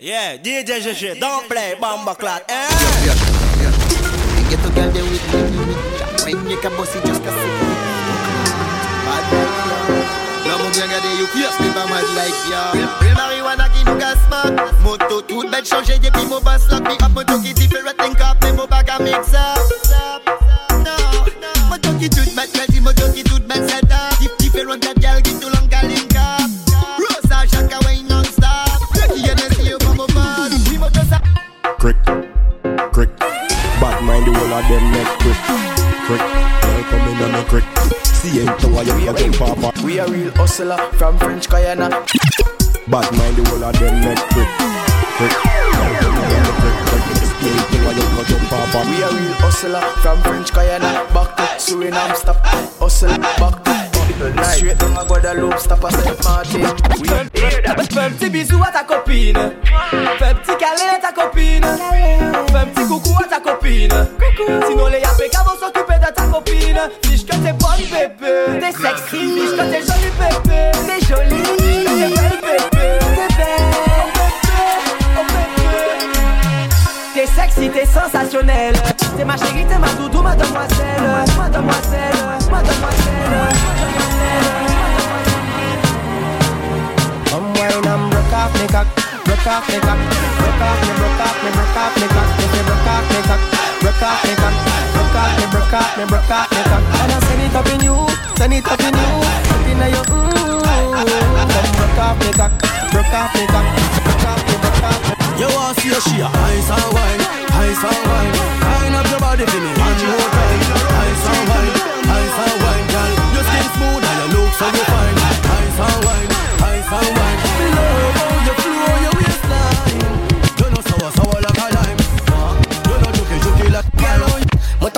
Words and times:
Yeah, 0.00 0.38
DJ 0.38 0.80
GG, 0.80 1.20
don't 1.20 1.46
play 1.46 1.76
bomba 1.78 2.14
clat, 2.14 2.40
eh? 2.48 2.56
Yeah, 3.04 3.12
yeah, 3.12 3.68
yeah. 3.68 4.48
Get 4.48 4.56
the 4.64 4.70
girl 4.72 4.88
there 4.96 5.04
with 5.04 5.20
me. 5.28 5.76
When 6.24 6.48
you 6.48 6.56
can 6.56 6.72
bossy 6.72 7.00
just 7.04 7.20
a 7.20 7.28
sip. 7.28 7.52
Bad 9.04 9.24
boy, 9.28 9.44
Là 10.48 10.56
mon 10.56 10.70
bien 10.70 10.88
gardé, 10.88 11.08
you 11.20 11.26
fierce, 11.26 11.52
mais 11.60 11.68
pas 11.76 11.84
mal 11.84 12.04
like 12.16 12.32
ya. 12.48 12.72
Real 12.72 13.14
marijuana 13.14 13.68
qui 13.68 13.84
nous 13.84 13.96
casse 13.96 14.24
pas. 14.30 14.48
Moto 14.82 15.20
toute 15.20 15.50
bête 15.50 15.68
changé 15.68 15.98
depuis 15.98 16.24
mon 16.24 16.40
bass 16.40 16.62
lock 16.70 16.80
me 16.84 16.94
up. 16.94 17.12
Moto 17.14 17.38
qui 17.38 17.52
different 17.52 17.94
think 17.98 18.20
up, 18.22 18.38
mais 18.40 18.54
mon 18.54 18.64
bac 18.64 18.88
à 18.88 19.02
mix 19.02 19.34
up. 19.34 19.79
Hustler 40.60 40.92
from 40.98 41.18
French 41.18 41.48
Guyana. 41.48 41.88
Bad 42.88 43.12
mind 43.16 43.36
the 43.36 43.48
whole 43.48 43.64
of 43.64 43.78
them 43.78 44.00
neck 44.00 44.18
crick, 44.30 44.48
crick. 45.16 45.32
Girl 45.32 45.94
come 46.00 46.16
in 46.16 46.36
on 46.36 46.42
the 46.44 46.52
crick, 46.60 46.76
crick. 46.88 47.04
See 47.40 47.48
ain't 47.48 47.68
to 47.70 47.78
why 47.84 47.92
you 47.96 48.06
fucking 48.16 48.46
papa. 48.48 48.80
We 48.88 49.02
a 49.02 49.08
real 49.08 49.34
hustler 49.40 49.80
from 50.02 50.20
French 50.22 50.52
Guyana. 50.52 51.06
Back 51.14 51.36
to 51.36 51.42
Suriname, 51.58 52.16
stop. 52.16 52.36
Hustle 52.78 53.16
back 53.18 53.64
to 53.64 53.80
Straight 54.52 54.76
down 54.76 54.98
à 54.98 55.04
Guadeloupe, 55.04 55.58
stop 55.58 55.82
à 55.82 55.90
Saint 55.90 56.04
Martin. 56.24 56.58
We 57.00 57.10
a 57.10 57.84
Fais 57.84 58.00
un 58.00 58.10
petit 58.10 58.28
bisou 58.28 58.62
à 58.62 58.70
ta 58.70 58.84
copine. 58.84 59.38
Fais 60.18 60.24
un 60.26 60.34
petit 60.34 60.56
câlin 60.58 60.96
à 60.96 61.00
ta 61.00 61.12
copine. 61.12 61.64
Fais 61.64 62.58
un 62.58 62.66
petit 62.66 62.86
coucou 62.86 63.16
à 63.18 63.28
ta 63.28 63.40
copine. 63.40 63.92
Sinon 64.68 64.88
les 64.88 64.98
APK 64.98 65.36
vont 65.46 65.58
s'occuper 65.58 65.98
de 65.98 66.12
ta 66.12 66.24
copine. 66.24 66.80
T'es 67.42 67.52
bonne 67.52 67.84
bébé. 67.90 68.60
T'es 68.60 68.72
sexy. 68.72 69.20
Fiche 69.34 69.54
que 69.56 69.64
t'es 69.70 69.80
jolie 69.80 70.12
bébé. 70.18 70.60
T'es 70.86 71.00
jolie. 71.06 71.42
Que 71.84 71.90
t'es 71.98 72.10
belle 72.14 72.40
bébé. 72.42 72.86
T'es 73.16 73.28
belle. 73.36 73.70
Oh. 75.16 75.24
T'es 77.14 77.26
sexy, 77.26 77.66
t'es 77.70 77.86
sensationnel. 77.86 78.74
T'es 79.16 79.24
ma 79.24 79.36
chérie, 79.36 79.64
t'es 79.66 79.78
ma 79.78 79.88
doudou, 79.98 80.22
ma 80.22 80.34
demoiselle. 80.34 81.02
Ma 81.36 81.48
demoiselle, 81.48 82.18
ma 82.50 82.60
demoiselle. 82.62 83.10
Come 87.30 87.52
wine 87.54 87.86
and 87.86 88.10
broke 88.10 88.32
off 88.32 88.52
me 88.60 88.66
cock, 88.68 88.86
broke 89.24 89.46
off 89.46 89.68
me 89.68 89.78
cock, 89.80 89.98
broke 90.38 90.62
off 90.62 90.80
me, 90.82 90.92
broke 90.98 91.20
off 91.20 91.36
me, 91.42 91.50
broke 91.52 91.76
off 91.76 91.94
me 91.96 92.06
cock, 92.08 92.28
broke 92.66 92.88
off 92.90 93.04
me 93.10 93.20
cock, 93.28 93.42
broke 93.80 94.02
off 94.02 94.24
me 94.24 94.34
cock, 94.34 94.54
broke 94.92 95.16
off 95.16 95.32
me, 95.38 95.44
broke 95.50 95.72
off 95.72 95.96
me, 95.96 96.04
broke 96.06 96.30
off 96.30 96.50
me 96.52 96.62
cock. 96.64 96.89
It 97.50 97.56
up 97.56 97.66
in 97.66 97.80
you, 97.82 98.06
send 98.38 98.54
it 98.54 98.64
up 98.64 98.78
in 98.78 98.94
you, 98.94 99.10
put 99.50 99.66
in 99.66 99.82
your 99.90 100.06
mm. 100.06 100.62
Come 101.50 101.70
broke 101.74 101.98
off 101.98 102.16
me 102.22 102.30
cock, 102.30 102.52
broke 102.94 103.10
off 103.10 103.34
me 103.34 103.44
cock, 103.50 103.66
broke 104.06 104.26
off 104.30 104.38
me, 104.46 104.54
broke. 104.62 105.40
You 105.40 105.48
want 105.50 105.74
to 105.74 105.82
see 105.82 105.90
a 105.90 106.00
she 106.00 106.20
a 106.20 106.30
ice 106.30 106.70
and 106.70 106.94
wine, 106.94 107.20
ice 107.50 107.82
and 107.82 108.02
wine. 108.06 108.34
Wind 108.70 108.94
up 108.94 109.10
your 109.10 109.18
body 109.18 109.44
for 109.50 109.58
me 109.58 109.72
one 109.82 109.98
more 109.98 110.30
time. 110.30 110.62
Ice 111.02 111.26
and 111.26 111.42
wine, 111.50 111.74
ice 112.06 112.38
and 112.38 112.56
wine, 112.62 112.86
girl. 112.86 113.12
Your 113.34 113.42
skin 113.42 113.66
smooth 113.74 114.04
and 114.06 114.18
your 114.20 114.30
look 114.30 114.52
so 114.54 114.66
fine. 114.70 114.99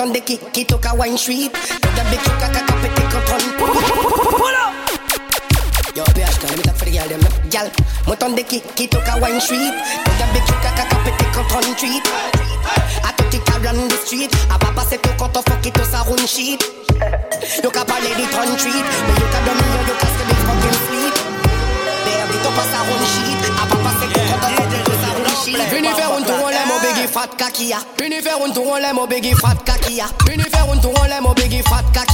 on 0.03 0.11
the 0.11 0.19
kick 0.19 0.57
it 0.57 0.67
took 0.67 0.83
a 0.83 0.91
wine 0.93 1.17
street. 1.17 1.53
Put 1.53 1.93
the 1.95 2.03
big 2.11 2.19
kick 2.19 2.43
a 2.43 2.47
cup 2.51 2.83
it 2.83 2.91
take 2.91 3.15
a 3.15 3.19
ton. 3.23 3.43
Pull 3.55 4.57
up. 4.59 4.75
Yo, 5.95 6.03
bitch, 6.11 6.35
let 6.43 6.57
me 6.59 6.63
talk 6.67 6.75
for 6.75 6.83
the 6.83 6.91
girl 6.91 7.07
them. 7.07 7.23
Girl, 7.47 7.67
on 8.11 8.35
the 8.35 8.43
kick 8.43 8.67
it 8.75 8.91
took 8.91 9.07
a 9.07 9.15
wine 9.23 9.39
street. 9.39 9.71
Put 10.03 10.15
the 10.19 10.25
big 10.35 10.43
kick 10.43 10.59
a 10.59 10.71
cup 10.75 11.07
it 11.07 11.15
take 11.15 11.37
a 11.39 11.43
ton 11.47 11.67
treat. 11.79 12.03
I 12.99 13.15
took 13.15 13.31
it 13.31 13.47
around 13.47 13.79
the 13.87 13.95
street. 14.03 14.31
I 14.51 14.59
papa 14.59 14.83
said 14.83 14.99
to 15.07 15.09
cut 15.15 15.37
off 15.39 15.45
fuck 15.47 15.65
it 15.65 15.73
to 15.75 15.85
sa 15.87 16.03
run 16.03 16.27
sheet. 16.27 16.59
You 17.63 17.71
can 17.71 17.85
parle 17.87 18.03
the 18.03 18.25
ton 18.27 18.51
treat, 18.59 18.83
but 19.07 19.15
you 19.15 19.27
can 19.31 19.41
domino, 19.47 19.79
you 19.87 19.95
can 19.95 20.09
still 20.11 20.27
be 20.27 20.35
fucking 20.43 20.77
sleep. 20.83 21.15
Baby, 22.03 22.37
to 22.43 22.51
pass 22.51 22.75
a 22.75 22.79
run 22.91 23.03
sheet. 23.07 23.39
I 23.55 23.63
papa 23.71 23.91
said 24.03 24.11
to 24.11 24.19
cut 24.19 24.43
off 24.43 24.51
fuck 24.51 24.72
Vini 25.45 25.87
faire 25.89 26.13
un 26.13 26.21
tour 26.21 26.35
au 26.45 26.79
biggie 26.87 27.07
fat 27.07 27.27
kakia 27.37 27.77
Vini 27.99 28.21
faire 28.21 28.37
un 28.45 28.49
tour 28.51 28.77
au 29.01 29.07
biggie 29.07 29.33
fat 29.33 29.55
kakia 29.65 30.05
Vini 30.25 30.43
faire 30.43 30.71
un 30.71 30.77
tour 30.77 30.93
au 30.93 31.33
biggie 31.33 31.61
fat 31.63 31.83
kakia 31.93 32.12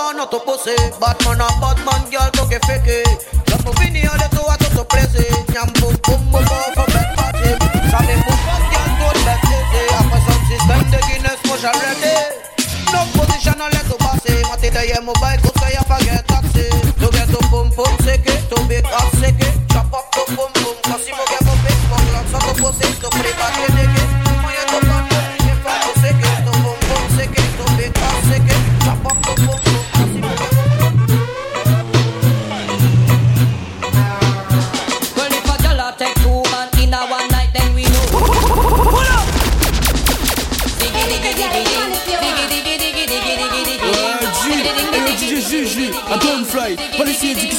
born 0.00 0.16
not 0.16 0.30
to 0.30 0.40
pussy. 0.40 0.76
Batman 1.00 1.44
a 1.44 1.48
Batman, 1.60 2.02
girl, 2.08 2.30
don't 2.32 2.48
get 2.48 2.64
fake. 2.64 3.04
Just 3.44 3.62
move 3.64 3.80
in 3.84 3.94
here, 3.94 4.16
let 4.16 4.32
go 4.32 4.48
out 4.48 4.60
to 4.60 4.84
place. 4.88 5.16
Yam 5.52 5.68
boom 5.78 5.94
boom 6.04 6.20
boom 6.32 6.44
boom 6.48 6.70
for 6.76 6.88
bed 6.94 7.08
party. 7.16 7.50
Sammy 7.92 8.16
boom 8.24 8.40
boom, 8.46 8.62
girl, 8.72 8.88
don't 9.00 9.20
let 9.28 9.44
it. 9.56 9.92
After 9.98 10.20
some 10.26 10.42
system, 10.48 10.80
the 10.92 11.00
Guinness 11.06 11.40
must 11.48 11.64
already. 11.68 12.16
No 12.92 13.00
position, 13.16 13.58
let 13.60 13.84
go 13.88 13.96
bossy. 14.00 14.34
Mati 14.48 14.68
te 14.74 14.82
ye 14.88 14.98
mobile, 15.04 15.40
go 15.44 15.50
say 15.60 15.76
I 15.76 15.82
forget 15.84 16.24
taxi. 16.28 16.66
To 17.00 17.06
get 17.12 17.28
to 17.28 17.40
boom 17.50 17.68
boom, 17.76 17.94
sick 18.04 18.24
it, 18.24 18.40
to 18.50 18.56
be 18.68 18.78
up, 18.80 19.12
it. 19.20 19.54
Chop 19.68 19.92
up 19.92 20.06
to 20.12 20.24
boom. 20.36 20.59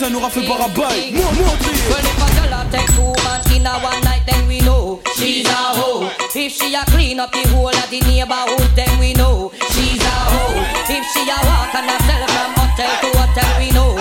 Ça 0.01 0.09
n'aura 0.09 0.31
fait 0.31 0.41
pas 0.41 0.55
rabaille. 0.55 1.11
Moi, 1.13 1.23
moi, 1.37 1.53
Well, 1.89 1.99
if 1.99 2.17
a 2.17 2.27
girl 2.35 2.53
a 2.57 2.65
take 2.71 2.87
two 2.95 3.13
man 3.21 3.41
in 3.53 3.67
a 3.67 3.73
one 3.85 4.01
night, 4.01 4.23
then 4.25 4.47
we 4.47 4.59
know 4.61 4.99
she's 5.15 5.47
a 5.47 5.53
hoe. 5.77 6.09
If 6.33 6.51
she 6.57 6.73
a 6.73 6.83
clean 6.85 7.19
up 7.19 7.31
the 7.31 7.47
whole 7.49 7.67
of 7.69 7.87
the 7.91 7.99
neighborhood, 8.09 8.71
then 8.75 8.89
we 8.99 9.13
know 9.13 9.51
she's 9.73 10.01
a 10.01 10.15
hoe. 10.33 10.57
If 10.89 11.05
she 11.13 11.21
a 11.29 11.37
walk 11.45 11.75
and 11.77 11.85
a 11.93 11.97
sell 12.07 12.25
from 12.33 12.51
hotel 12.57 12.93
to 13.01 13.09
hotel, 13.19 13.51
we 13.59 13.69
know 13.77 13.93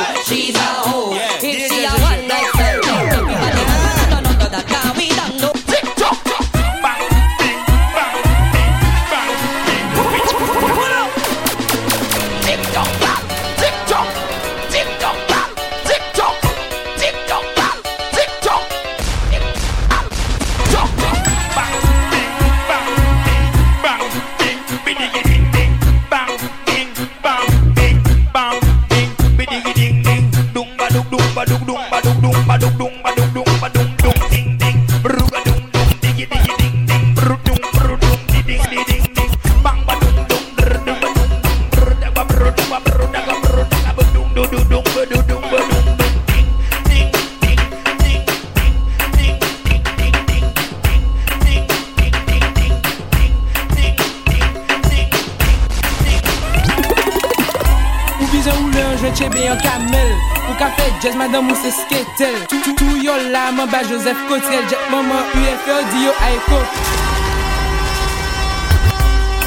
Jez 61.02 61.17
madam 61.17 61.49
ou 61.50 61.56
se 61.56 61.70
sketel. 61.70 62.35
Toutou 62.47 62.97
yo 63.02 63.14
la 63.31 63.50
man 63.52 63.67
ba 63.73 63.82
Joseph 63.88 64.19
Kotrel 64.29 64.69
Jek 64.69 64.91
maman 64.91 65.23
UFO 65.32 65.79
di 65.93 66.05
yo 66.05 66.12
aiko. 66.26 66.58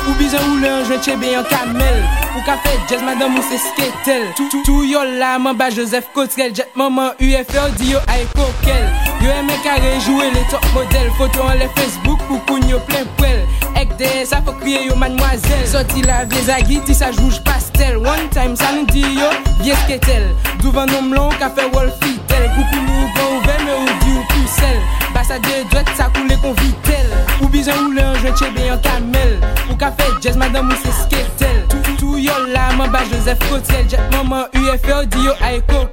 Ou 0.07 0.15
bizan 0.17 0.49
ou 0.49 0.57
le 0.57 0.71
anjwen 0.79 1.03
chebe 1.05 1.29
yon 1.29 1.45
kamel. 1.51 2.01
Ou 2.33 2.41
ka 2.47 2.57
fe 2.65 2.73
jez 2.89 3.05
madam 3.05 3.37
ou 3.37 3.45
se 3.51 3.61
sketel. 3.67 4.31
Toutou 4.39 4.81
yo 4.81 5.05
la 5.19 5.37
man 5.37 5.53
ba 5.53 5.69
Joseph 5.69 6.09
Kotrel 6.15 6.55
Jek 6.57 6.73
maman 6.73 7.13
UFO 7.21 7.69
di 7.77 7.93
yo 7.93 8.01
aiko 8.17 8.49
kel. 8.65 9.12
Yo 9.23 9.31
eme 9.31 9.53
kare 9.63 9.79
rejouwe 9.93 10.25
le 10.33 10.41
top 10.51 10.65
model 10.73 11.09
Foto 11.17 11.43
an 11.47 11.55
le 11.55 11.69
Facebook 11.77 12.19
pou 12.27 12.41
koun 12.49 12.65
yo 12.67 12.81
plen 12.89 13.05
pwel 13.15 13.37
Ek 13.79 13.93
de 13.95 14.09
sa 14.27 14.41
fok 14.43 14.57
kriye 14.59 14.81
yo 14.89 14.97
manmwazel 14.99 15.63
Soti 15.71 16.03
la 16.03 16.25
vie 16.27 16.41
zagi 16.43 16.81
ti 16.83 16.95
sa 16.97 17.13
jouj 17.15 17.37
pastel. 17.47 18.01
One 18.03 18.27
time 18.35 18.57
sa 18.59 18.73
nou 18.75 18.83
di 18.91 19.05
yo 19.15 19.29
vie 19.61 19.77
sketel 19.85 20.27
Douvan 20.59 20.91
nom 20.91 21.15
lon 21.15 21.31
ka 21.39 21.47
fe 21.55 21.69
wol 21.71 21.87
fitel. 22.03 22.49
Koukou 22.57 22.83
nou 22.83 23.07
gwa 23.15 23.29
ouve 23.37 23.57
me 23.63 23.77
ou 23.77 23.95
di 24.03 24.11
ou 24.17 24.27
pusel 24.33 24.83
Basa 25.15 25.39
de 25.47 25.63
dwet 25.71 25.95
sa 25.95 26.09
koule 26.11 26.35
kon 26.43 26.59
vitel. 26.59 27.07
Ou 27.39 27.47
bizan 27.53 27.79
ou 27.85 27.95
le 27.95 28.03
anjwen 28.03 28.35
chebe 28.43 28.67
yon 28.67 28.83
kamel. 28.83 29.37
Ou 29.69 29.79
ka 29.79 29.93
fe 29.95 30.11
jazz 30.19 30.35
madame 30.35 30.75
ou 30.75 30.83
se 30.83 30.91
sketel. 30.99 31.63
Tou 31.95 32.19
yo 32.19 32.35
la 32.51 32.73
man 32.75 32.91
ba 32.91 33.07
Joseph 33.07 33.39
Kotel 33.47 33.87
Jet 33.87 34.03
maman 34.11 34.49
UFO 34.59 35.05
di 35.07 35.29
yo 35.29 35.39
ay 35.39 35.63
kotel 35.71 35.92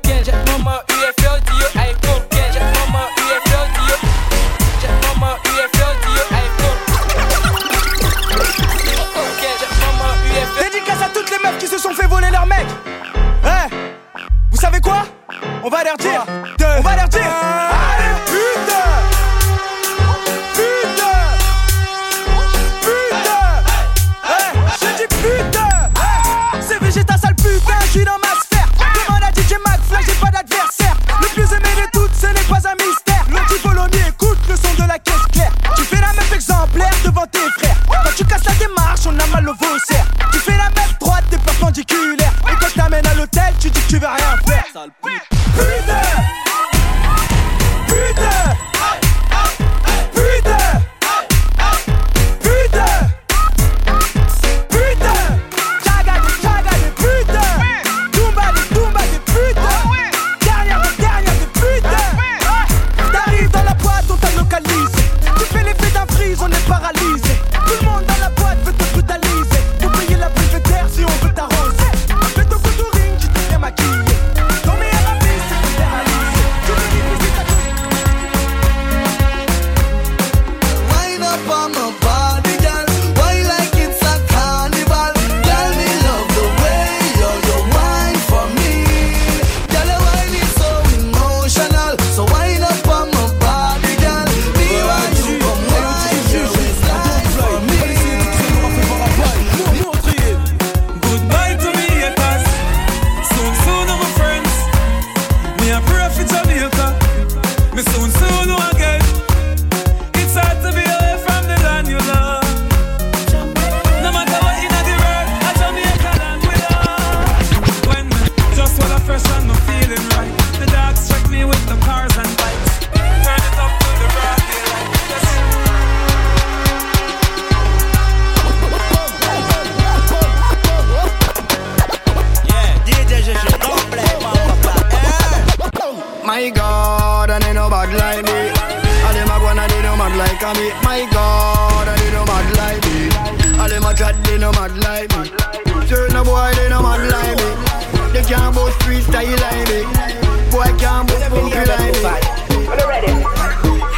can't 150.80 151.06
boast 151.08 151.24
funky 151.28 151.62
like 151.68 151.94
me. 152.02 152.10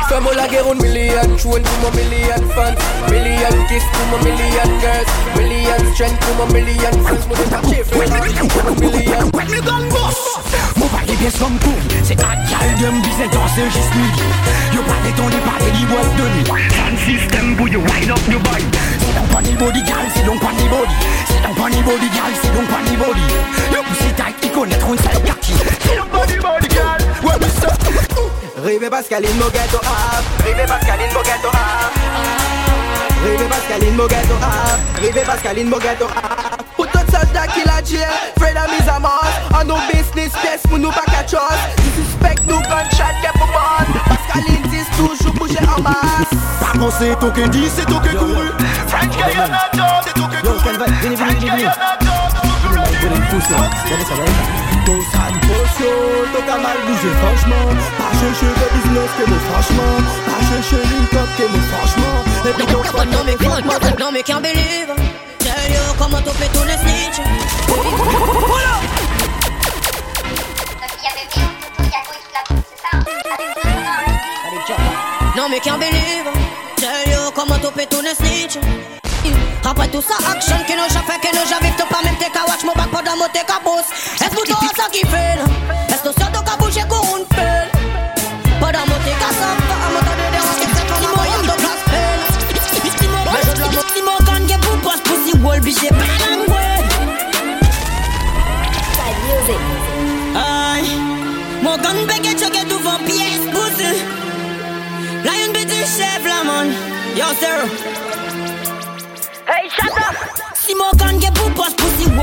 Fais 0.08 0.20
moi 0.20 0.34
la 0.34 0.46
guerre 0.48 0.70
une 0.72 0.82
million 0.82 1.22
tune 1.38 1.62
pour 1.62 1.78
mon 1.82 1.90
million 1.96 2.42
fans. 2.54 2.76
Million 3.10 3.56
kiss 3.68 3.84
pour 3.92 4.06
mon 4.10 4.18
million 4.24 4.70
girls. 4.80 5.08
Million 5.38 5.94
strength 5.94 6.18
pour 6.20 6.34
mon 6.46 6.52
million 6.52 6.92
fans. 7.06 7.24
Moi 7.28 7.36
j'ai 7.38 7.48
pas 7.48 7.62
chiffre 7.68 7.90
pour 7.90 8.64
mon 8.64 8.74
million 8.80 9.24
Me 9.32 9.60
gun 9.60 9.88
boss. 9.90 10.20
Mon 10.76 10.86
palier 10.88 11.16
bien 11.16 11.30
comme 11.38 11.58
tout 11.58 11.80
C'est 12.02 12.20
un 12.20 12.34
gal 12.50 12.68
de 12.80 12.86
m'bise 12.88 13.30
danser 13.30 13.64
juste 13.70 13.94
nuit 13.94 14.74
Yo 14.74 14.82
pas 14.82 15.00
détonné 15.04 15.36
par 15.44 15.58
les 15.60 15.86
boîtes 15.86 16.16
de 16.16 16.22
nuit 16.34 16.46
Sound 16.74 16.98
system 16.98 17.56
pour 17.56 17.68
you 17.68 17.80
wind 17.80 18.10
up 18.10 18.18
your 18.28 18.40
body. 18.40 18.64
C'est 18.98 19.14
donc 19.14 19.28
pas 19.28 19.42
ni 19.42 19.54
body 19.54 19.82
gal, 19.82 20.06
c'est 20.14 20.24
donc 20.24 20.40
pas 20.40 20.52
ni 20.58 20.68
body. 20.68 20.94
C'est 21.26 21.42
donc 21.46 21.56
pas 21.56 21.70
ni 21.70 21.82
body 21.82 22.08
gal, 22.08 22.32
c'est 22.42 22.54
donc 22.54 22.66
pas 22.68 22.82
ni 22.90 22.96
body. 22.96 23.26
Yo 23.72 23.82
pussy 23.88 24.12
tight, 24.16 24.34
ils 24.42 24.50
connaîtront 24.50 24.92
une 24.94 24.98
sale 24.98 25.22
quartier 25.24 25.54
C'est 25.80 25.96
donc 25.96 26.08
pas 26.08 26.26
ni 26.26 26.36
body 26.38 26.51
Rive 28.62 28.88
Pascaline 28.88 29.36
mo 29.38 29.50
ghetto 29.50 29.78
up 29.78 30.22
Rive 30.44 30.66
Pascaline 30.66 31.12
mo 31.12 31.20
ghetto 31.22 31.48
up 31.48 31.92
Rive 33.24 33.48
Pascaline 33.48 33.96
mo 33.96 34.06
ghetto 34.06 34.34
up 34.34 34.78
Rive 35.00 35.24
Pascaline 35.24 35.68
mo 35.68 35.78
ghetto 35.78 36.06
up 36.06 36.62
Pour 36.76 36.86
tout 36.86 37.10
soldat 37.10 37.48
qui 37.48 37.64
la 37.66 37.82
jail 37.82 38.06
Fred 38.38 38.56
a 38.56 38.66
mis 38.68 38.88
à 38.88 39.00
mort. 39.00 39.24
En 39.58 39.64
nos 39.64 39.78
business 39.92 40.32
pièces 40.40 40.62
pour 40.68 40.78
nous 40.78 40.90
pas 40.90 41.04
catch 41.06 41.32
us 41.32 41.58
Disrespect 41.82 42.42
nous 42.46 42.60
gunshot 42.60 43.14
get 43.20 43.32
pour 43.34 43.48
bon 43.48 43.84
Pascaline 44.08 44.62
dit 44.70 44.84
toujours 44.96 45.34
bouger 45.34 45.58
en 45.76 45.82
masse. 45.82 46.30
Pas 46.60 46.78
penser 46.78 47.14
token 47.20 47.50
dit, 47.50 47.68
c'est 47.74 47.86
token 47.86 48.16
couru. 48.16 48.52
Frank 48.86 49.10
Guyana, 49.10 49.70
c'est 50.04 50.14
token 50.14 50.40
couru. 50.40 50.52
Tosan 54.84 55.34
potion, 55.46 55.96
ton 56.32 56.42
qu'à 56.46 56.58
mal 56.58 56.78
bouger 56.86 57.14
franchement. 57.22 57.66
Pas 57.98 58.12
chercher 58.18 58.50
de 58.60 58.66
business 58.74 59.10
que 59.16 59.24
moi 59.30 59.38
franchement. 59.48 59.94
Pas 60.26 60.42
chercher 60.48 60.82
une 60.82 61.06
coque 61.06 61.34
que 61.38 61.46
moi 61.52 61.62
franchement. 61.70 62.16
Et 62.48 62.52
puis 62.52 62.66
ton 62.66 62.82
frère 62.82 63.06
No 63.06 63.24
me 63.24 63.36
can't, 63.36 63.98
no 63.98 64.10
me 64.10 64.22
can't 64.22 64.42
believe. 64.42 64.92
Tell 65.38 65.70
you 65.70 65.94
como 65.98 66.18
tu 66.18 66.30
pe 66.38 66.48
tu 66.52 66.64
le 66.64 66.76
snitch 66.82 67.20
No 75.36 75.48
me 75.48 75.60
can't 75.60 75.80
believe. 75.80 76.28
Tell 76.76 77.08
you 77.10 77.30
como 77.34 77.56
tu 77.58 77.70
pe 77.70 77.86
tu 77.86 78.00
le 78.02 78.14
snitch 78.14 79.01
Après 79.72 79.88
tout 79.88 80.02
ça 80.02 80.12
action 80.30 80.56
que 80.68 80.74
nous 80.74 80.86
fait 81.00 81.18
que 81.22 81.34
nous 81.34 81.44
j'ai 81.48 81.66
vite 81.66 81.82
pas 81.88 82.02
même 82.04 82.14
te 82.16 82.30
ka 82.30 82.44
watch 82.46 82.62
mon 82.62 82.72
pendant 82.72 83.16
mon 83.16 83.24
te 83.28 83.38
ka 83.38 83.58
boss 83.64 83.88
Est-ce 84.20 84.28
que 84.28 84.46
ça 84.76 84.84
qui 84.92 85.00
fait 85.00 85.38
Est-ce 85.88 86.02
que 86.02 86.12
ça 86.20 86.28
doit 86.28 86.42
ka 86.42 86.58
bouger 86.58 86.82
une 86.82 87.24
pelle? 87.24 87.70
Mon 88.60 88.68
te 88.68 89.12
ka 89.16 89.30
ça 89.32 89.48
pas 89.64 89.80
à 89.80 89.88
mon 89.88 90.00
temps 90.00 90.12
de 90.12 90.28
c'est 90.60 91.16
moyen 91.16 91.38
de 91.40 91.56
classe 91.58 91.84
pelle. 91.88 92.20
Mais 93.32 93.40
je 93.48 93.56
dois 93.56 93.68
mon 93.72 94.78
petit 94.78 95.00
pussy 95.04 95.32
wall 95.42 96.21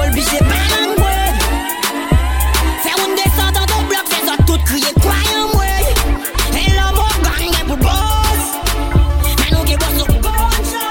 wall 0.09 0.15
bi 0.15 0.21
j'ai 0.31 0.37
pas 0.39 0.65
l'angoué 0.71 1.19
Fè 2.83 2.91
une 3.05 3.15
descente 3.15 3.53
dans 3.53 3.65
ton 3.65 3.81
bloc 3.83 4.05
Fè 4.09 4.25
zot 4.25 4.43
tout 4.45 4.59
crier 4.65 4.93
croyant 4.99 5.47
moi 5.53 5.65
Et 6.53 6.71
là 6.73 6.91
mon 6.95 7.07
gun 7.23 7.51
ge 7.53 7.63
pou 7.67 7.75
boss. 7.75 8.43
Mais 9.39 9.51
nous 9.51 9.65
ge 9.67 9.77
boss 9.77 10.01
au 10.01 10.05
gunshot 10.05 10.87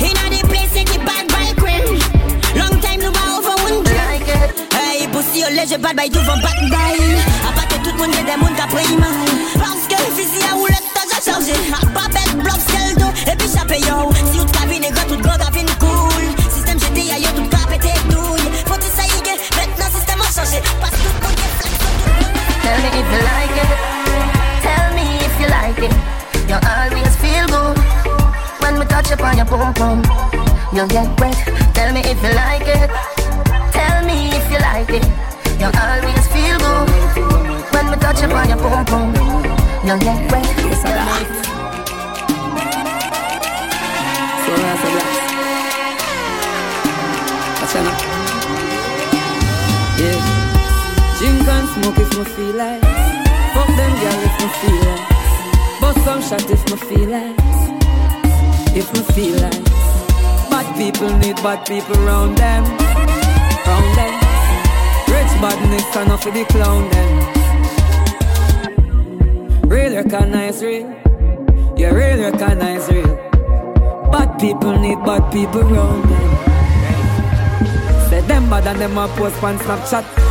In 0.00 0.16
a 0.22 0.30
the 0.30 0.46
place 0.48 0.84
qui 0.84 0.98
bad 0.98 1.26
by 1.28 1.54
cringe. 1.56 2.04
Long 2.54 2.78
time 2.80 3.00
nous 3.02 3.12
va 3.12 3.38
over 3.38 3.56
like 3.84 4.28
it 4.28 4.74
Hey 4.74 5.08
pussy 5.08 5.40
yo 5.40 5.48
léger 5.50 5.78
bad 5.78 5.96
by 5.96 6.08
devant 6.08 6.40
bad 6.42 6.60
by 6.70 6.96
A 7.48 7.52
pas 7.52 7.66
que 7.68 7.82
tout 7.82 7.92
le 7.94 7.98
monde 7.98 8.14
get 8.14 8.24
des 8.24 8.36
monde 8.36 8.54
qui 8.56 8.74
pris 8.74 8.96
Parce 9.58 9.86
que 9.88 9.96
fusil 10.16 10.44
à 10.50 10.54
roulette 10.54 10.82
t'as 10.94 11.04
déjà 11.04 11.32
chargé 11.32 11.52
A 11.72 11.86
pas 11.86 12.08
bête 12.08 12.36
bloc 12.36 12.60
skel 12.68 12.94
dos 12.96 13.12
Et 13.30 13.36
puis 13.36 13.80
yo. 13.86 14.10
Si 14.32 14.40
ou 14.40 14.44
t'cavine 14.44 14.82
nègre 14.82 15.06
tout 15.06 15.25
me 22.90 23.00
if 23.00 23.08
you 23.12 23.20
like 23.32 23.56
it. 23.62 23.70
Tell 24.66 24.86
me 24.94 25.06
if 25.26 25.34
you 25.40 25.48
like 25.48 25.80
it. 25.86 25.94
You 26.50 26.56
always 26.72 27.16
feel 27.22 27.46
good 27.46 27.78
when 28.62 28.78
we 28.78 28.84
touch 28.86 29.10
upon 29.10 29.36
your 29.36 29.46
pum 29.46 29.74
pum. 29.74 29.98
You 30.72 30.86
get 30.86 31.08
wet. 31.20 31.36
Tell 31.74 31.92
me 31.92 32.00
if 32.00 32.22
you 32.22 32.32
like 32.34 32.68
it. 32.78 32.90
Tell 33.72 34.04
me 34.06 34.30
if 34.38 34.50
you 34.50 34.58
like 34.58 34.90
it. 34.90 35.04
You 35.60 35.68
always 35.82 36.26
feel 36.34 36.58
good 36.58 36.88
when 37.74 37.86
we 37.90 37.96
touch 37.96 38.22
upon 38.22 38.48
your 38.48 38.58
pum 38.58 38.84
pum. 38.84 39.14
You 39.84 39.98
get 39.98 40.32
wet. 40.32 40.55
Feel 52.36 52.54
like. 52.54 52.82
Fuck 53.54 53.68
them 53.78 53.92
girl 54.02 54.20
if 54.28 54.34
me 54.40 54.48
feel 54.60 54.80
like. 54.86 55.04
Bust 55.80 55.98
some 56.04 56.20
shot 56.20 56.50
if 56.50 56.62
me 56.70 56.76
feel 56.88 57.08
like. 57.08 57.36
If 58.76 58.86
me 58.92 59.00
feel 59.14 59.36
like. 59.40 59.64
Bad 60.50 60.66
people 60.76 61.10
need 61.16 61.36
bad 61.36 61.64
people 61.66 61.96
round 62.04 62.36
them. 62.36 62.62
Round 63.66 63.90
them. 63.96 64.14
Rich 65.12 65.32
badness 65.40 65.96
enough 65.96 66.22
for 66.22 66.30
the 66.30 66.44
clown 66.52 66.82
them. 66.90 67.10
Real 69.70 69.92
recognize 69.96 70.62
real. 70.62 70.86
You 71.78 71.88
real 71.98 72.18
recognize 72.30 72.86
real. 72.90 73.16
Bad 74.12 74.38
people 74.38 74.78
need 74.78 75.02
bad 75.06 75.32
people 75.32 75.62
round 75.62 76.04
them. 76.04 76.30
Say 78.10 78.20
them 78.28 78.50
bad 78.50 78.66
and 78.66 78.78
them 78.78 78.98
a 78.98 79.08
post 79.08 79.42
on 79.42 79.58
Snapchat. 79.58 80.25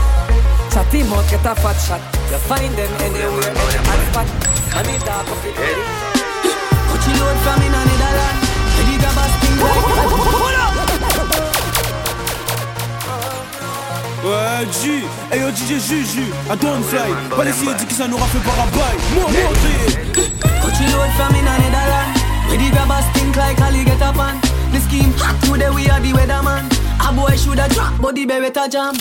Chat 0.76 0.92
him 0.92 1.08
out, 1.14 1.24
get 1.32 1.40
a 1.40 1.56
fat 1.56 1.80
shot. 1.80 2.04
You 2.28 2.36
find 2.52 2.76
them 2.76 2.92
anywhere, 3.00 3.48
any 3.48 3.80
hot 3.88 4.02
spot. 4.12 4.28
I 4.76 4.84
need 4.84 5.00
dark 5.08 5.24
of 5.24 5.40
it. 5.48 5.56
Coachy 6.92 7.16
load 7.16 7.38
from 7.48 7.64
in 7.64 7.72
a 7.72 7.80
Netherland 7.80 8.38
Ready 8.76 9.00
grab 9.00 9.16
a 9.16 9.26
sting 9.32 9.56
like 9.56 9.88
Hold 10.36 10.60
up 10.60 10.76
Ouais, 14.28 14.68
G, 14.68 15.08
hey 15.32 15.40
yo 15.40 15.50
DJ 15.56 15.80
Juju, 15.80 16.28
I 16.52 16.56
don't 16.58 16.84
fly. 16.84 17.08
Pas 17.30 17.46
laisser 17.46 17.66
dire 17.66 17.88
que 17.88 17.94
ça 17.94 18.10
n'aura 18.10 18.26
fait 18.26 18.40
pas 18.40 18.52
rabaille. 18.60 19.00
Moi, 19.16 19.32
montrez. 19.32 19.96
Coachy 20.60 20.86
load 20.92 21.12
from 21.16 21.36
in 21.40 21.48
a 21.48 21.56
Netherland 21.56 22.12
Ready 22.52 22.70
grab 22.72 22.92
a 22.92 23.02
stink 23.12 23.36
like 23.38 23.62
Ali 23.62 23.86
get 23.86 24.02
up 24.02 24.18
on 24.20 24.36
The 24.74 24.80
scheme 24.82 25.14
hot 25.16 25.40
today 25.42 25.70
we 25.70 25.88
are 25.90 26.02
the 26.02 26.12
weatherman 26.12 26.68
A 27.00 27.14
boy 27.14 27.38
shoulda 27.38 27.70
drop 27.70 27.94
but 28.02 28.16
the 28.16 28.26
beretta 28.26 28.68
jam 28.70 28.96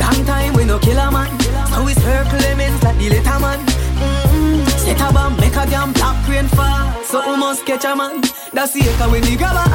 Long 0.00 0.24
time 0.24 0.54
we 0.54 0.64
no 0.64 0.78
kill 0.78 0.98
a 0.98 1.10
man. 1.10 1.30
Now 1.70 1.84
we 1.84 1.94
circle 1.94 2.38
lemons 2.38 2.82
like 2.82 2.98
the 2.98 3.10
later 3.10 3.38
man. 3.40 3.58
Mm-hmm. 3.98 4.64
Set 4.78 5.00
a 5.00 5.12
bomb 5.12 5.36
make 5.36 5.56
a 5.56 5.66
damn 5.66 5.92
black 5.92 6.16
rain 6.28 6.46
fall. 6.48 6.86
So 7.04 7.18
we 7.28 7.36
must 7.36 7.66
catch 7.66 7.84
a 7.84 7.96
man? 7.96 8.22
That's 8.52 8.72
the 8.72 8.82
echo 8.82 9.10
when 9.10 9.22
the 9.22 9.36
grabber 9.36 9.66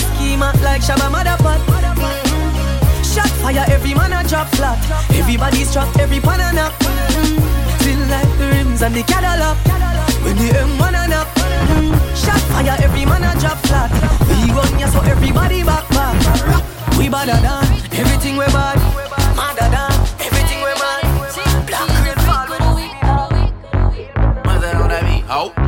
Schema 0.00 0.52
like 0.62 0.82
Shabba 0.82 1.08
Motherpot 1.12 1.60
mm-hmm. 1.60 3.02
Shot 3.02 3.30
fire 3.42 3.64
every 3.68 3.94
man 3.94 4.12
a 4.12 4.26
drop 4.28 4.48
flat. 4.56 4.78
Everybody's 5.10 5.72
trapped 5.72 5.98
every 5.98 6.20
pan 6.20 6.40
a 6.40 6.52
knock 6.56 6.72
mm-hmm. 6.80 7.84
Feel 7.84 8.00
like 8.08 8.30
the 8.38 8.46
rims 8.54 8.82
and 8.82 8.94
the 8.94 9.02
Cadillac. 9.02 9.58
When 10.24 10.36
the 10.36 10.48
M1 10.56 11.04
a 11.04 11.08
knock 11.08 11.28
mm, 11.36 11.92
Shot 12.16 12.40
fire, 12.52 12.76
every 12.80 13.04
man 13.04 13.22
a 13.22 13.38
drop 13.40 13.58
flat. 13.66 13.90
We 14.28 14.50
run 14.52 14.78
ya 14.78 14.88
so 14.88 15.00
everybody 15.02 15.62
back 15.62 15.86
back. 15.90 16.16
We 16.98 17.08
badder 17.08 17.38
than 17.44 17.64
everything 17.92 18.36
we 18.36 18.46
bad 18.46 19.13
everything 20.20 20.58
we 20.58 20.72
mad 20.82 21.00
Black 21.66 21.88
rain 22.04 22.18
fall 22.26 22.46
that 24.88 25.04
beat? 25.04 25.63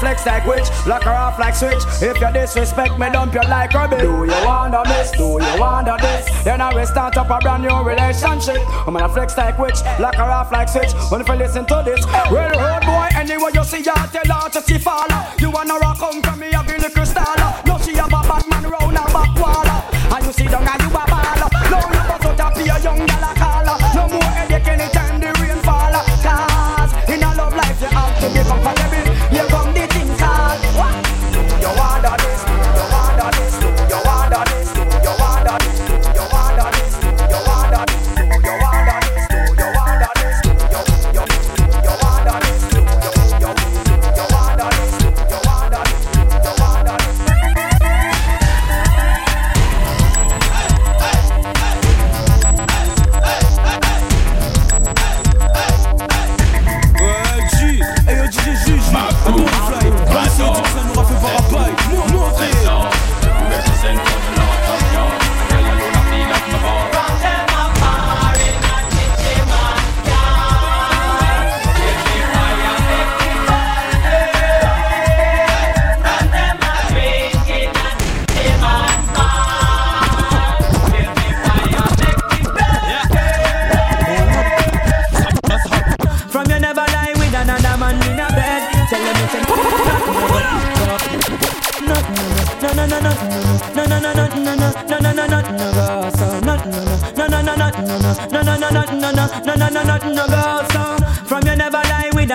Flex 0.00 0.26
like 0.26 0.46
witch, 0.46 0.66
lock 0.86 1.04
her 1.04 1.12
off 1.12 1.38
like 1.38 1.54
switch. 1.54 1.84
If 2.00 2.20
you 2.20 2.32
disrespect 2.32 2.98
me, 2.98 3.10
dump 3.10 3.34
you 3.34 3.42
like 3.42 3.72
rubbish. 3.74 4.00
Do 4.00 4.24
you 4.24 4.40
wanna 4.44 4.82
miss? 4.88 5.10
Do 5.12 5.38
you 5.38 5.60
wanna 5.60 5.96
this? 6.00 6.24
Then 6.42 6.60
I 6.60 6.74
will 6.74 6.86
start 6.86 7.16
up 7.16 7.30
a 7.30 7.38
brand 7.38 7.62
new 7.62 7.76
relationship. 7.82 8.60
I'm 8.86 8.94
gonna 8.94 9.08
flex 9.08 9.36
like 9.36 9.58
witch, 9.58 9.80
lock 10.00 10.16
her 10.16 10.24
off 10.24 10.50
like 10.50 10.68
switch. 10.68 10.92
When 11.10 11.20
if 11.20 11.28
you 11.28 11.34
listen 11.34 11.66
to 11.66 11.82
this, 11.84 12.04
well, 12.32 12.50
road 12.58 12.82
boy, 12.86 13.08
anywhere 13.14 13.50
you 13.52 13.64
see 13.64 13.84
her, 13.84 14.06
tell 14.08 14.40
her 14.40 14.48
to 14.48 14.62
see 14.62 14.78
follow. 14.78 15.20
You 15.38 15.50
wanna 15.50 15.74
rock 15.74 15.98
home 15.98 16.22
from 16.22 16.40
me, 16.40 16.50
have 16.52 16.66
a 16.66 16.72
little 16.72 16.90
crystal. 16.90 17.22
No, 17.66 17.78
she 17.78 17.94
have 17.94 18.08
a 18.08 18.22
bad 18.26 18.44
man 18.48 18.64
round 18.64 18.96
her 18.96 19.12
back 19.12 19.32
wall. 19.38 19.68
And 20.16 20.26
you 20.26 20.32
see 20.32 20.44
you 20.44 20.89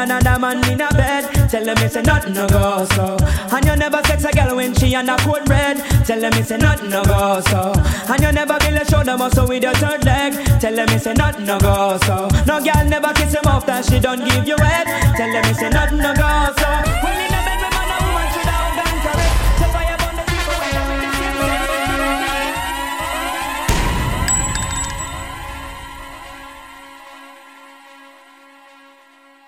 another 0.06 0.40
man 0.40 0.72
in 0.72 0.82
a 0.82 0.90
bed. 0.90 1.50
Tell 1.50 1.64
them 1.64 1.76
me 1.82 1.88
say 1.88 2.02
nothing, 2.02 2.34
no 2.34 2.48
go 2.48 2.86
so. 2.94 3.18
And 3.52 3.66
you 3.66 3.76
never 3.76 4.02
sex 4.04 4.24
a 4.24 4.32
girl 4.32 4.56
when 4.56 4.74
she 4.76 4.94
on 4.96 5.10
a 5.10 5.18
cold 5.18 5.48
red. 5.50 5.78
Tell 6.06 6.20
them 6.20 6.34
me 6.36 6.44
say 6.44 6.58
nothing, 6.58 6.90
no 6.90 7.04
go 7.04 7.42
so. 7.50 7.74
And 8.12 8.22
you 8.22 8.32
never 8.32 8.58
build 8.60 8.82
a 8.82 8.86
shoulder 8.86 9.18
muscle 9.18 9.48
with 9.48 9.64
your 9.64 9.74
third 9.74 10.06
leg. 10.06 10.34
Tell 10.60 10.76
them 10.76 10.88
me 10.90 10.98
say 11.00 11.14
nothing, 11.14 11.46
no 11.46 11.60
go 11.60 11.98
so. 12.06 12.28
No 12.46 12.64
girl 12.64 12.86
never 12.88 13.14
kiss 13.14 13.34
him 13.34 13.46
off 13.46 13.66
that 13.66 13.86
she 13.86 14.00
don't 14.00 14.24
give 14.24 14.48
you 14.48 14.58
head. 14.58 14.86
Tell 15.18 15.32
them 15.32 15.46
me 15.48 15.54
say 15.54 15.70
nothing, 15.70 15.98
no 15.98 16.14
go 16.14 16.54
so. 16.58 17.35